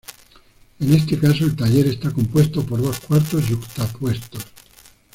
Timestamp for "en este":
0.79-1.19